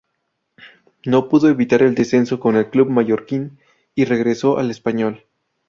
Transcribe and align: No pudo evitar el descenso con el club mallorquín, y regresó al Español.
No 1.05 1.29
pudo 1.29 1.47
evitar 1.47 1.83
el 1.83 1.93
descenso 1.93 2.39
con 2.39 2.55
el 2.55 2.71
club 2.71 2.89
mallorquín, 2.89 3.59
y 3.93 4.05
regresó 4.05 4.57
al 4.57 4.71
Español. 4.71 5.25